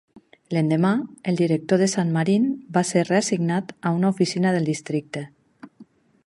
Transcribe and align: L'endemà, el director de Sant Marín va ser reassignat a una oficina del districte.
L'endemà, 0.55 0.93
el 1.31 1.35
director 1.41 1.81
de 1.83 1.89
Sant 1.93 2.13
Marín 2.15 2.47
va 2.79 2.83
ser 2.93 3.05
reassignat 3.11 3.77
a 3.91 3.93
una 3.99 4.11
oficina 4.17 4.55
del 4.57 4.67
districte. 4.73 5.25